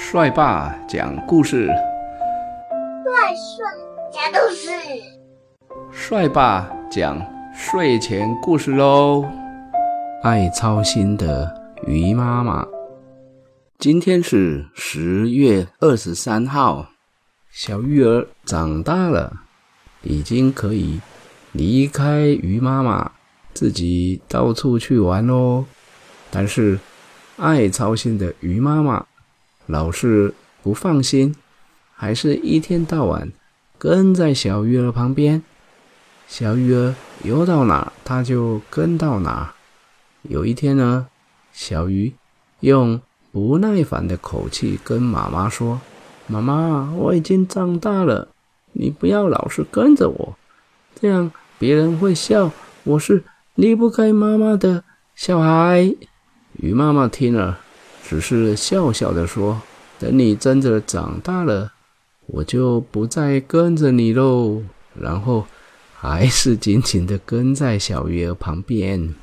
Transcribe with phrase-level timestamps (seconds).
[0.00, 3.66] 帅爸讲故事，帅帅
[4.12, 4.70] 讲故事，
[5.90, 7.20] 帅爸讲
[7.52, 9.28] 睡前故事喽。
[10.22, 11.52] 爱操心的
[11.84, 12.64] 鱼妈妈，
[13.76, 16.86] 今天是十月二十三号，
[17.50, 19.32] 小鱼儿长大了，
[20.02, 21.00] 已经可以
[21.52, 23.10] 离开鱼妈妈，
[23.52, 25.64] 自己到处去玩喽。
[26.30, 26.78] 但是
[27.36, 29.04] 爱操心的鱼妈妈。
[29.68, 30.32] 老是
[30.62, 31.36] 不放心，
[31.94, 33.30] 还是一天到晚
[33.76, 35.42] 跟在小鱼儿旁边。
[36.26, 39.54] 小鱼儿游到哪，它就跟到哪。
[40.22, 41.06] 有一天呢，
[41.52, 42.14] 小鱼
[42.60, 42.98] 用
[43.30, 45.82] 不耐烦的口气跟妈妈说
[46.26, 48.28] ：“妈妈，我已经长大了，
[48.72, 50.38] 你不要老是跟着我，
[50.98, 52.50] 这样别人会笑
[52.84, 53.22] 我是
[53.54, 54.82] 离不开妈妈的
[55.14, 55.94] 小孩。”
[56.56, 57.60] 鱼妈妈听了。
[58.08, 59.60] 只是笑笑的说
[60.00, 61.70] ：“等你真的长大了，
[62.24, 64.62] 我就不再跟着你喽。”
[64.98, 65.44] 然后
[65.94, 69.14] 还是紧紧的跟在小鱼儿旁边。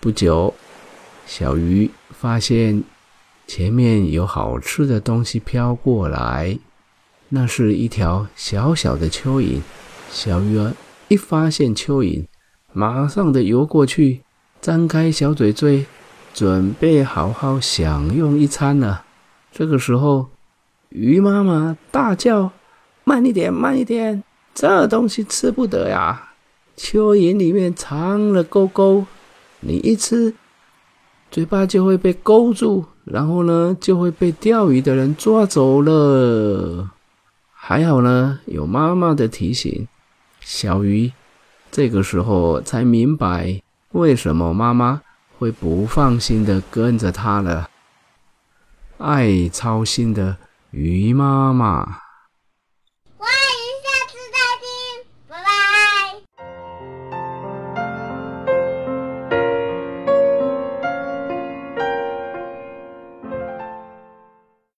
[0.00, 0.52] 不久，
[1.26, 2.84] 小鱼发现
[3.46, 6.58] 前面有好吃的东西飘过来，
[7.30, 9.62] 那是一条小小的蚯蚓。
[10.10, 10.74] 小鱼儿
[11.08, 12.26] 一发现蚯蚓，
[12.74, 14.20] 马上的游过去，
[14.60, 15.86] 张开小嘴嘴。
[16.32, 19.04] 准备好好享用一餐了。
[19.52, 20.28] 这个时候，
[20.88, 22.52] 鱼妈妈大叫
[23.04, 24.22] ：“慢一点，慢一点！
[24.54, 26.30] 这东西吃不得呀！
[26.76, 29.04] 蚯蚓里面藏了钩钩，
[29.60, 30.34] 你一吃，
[31.30, 36.90] 嘴巴就会被勾住，然后呢，就会被钓鱼的人抓走了。
[37.52, 39.86] 还好呢，有妈妈的提醒，
[40.40, 41.12] 小鱼
[41.70, 43.60] 这个时候才明白
[43.92, 45.02] 为什么妈妈。”
[45.40, 47.70] 会不放心的跟着他了，
[48.98, 50.36] 爱操心的
[50.70, 52.09] 鱼妈妈。